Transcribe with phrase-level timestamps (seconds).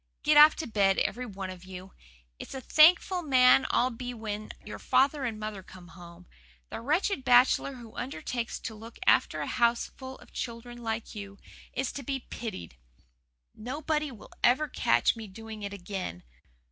[0.23, 1.93] "Get off to bed, every one of you.
[2.39, 6.25] It's a thankful man I'll be when your father and mother come home.
[6.71, 11.37] The wretched bachelor who undertakes to look after a houseful of children like you
[11.73, 12.77] is to be pitied.
[13.53, 16.23] Nobody will ever catch me doing it again.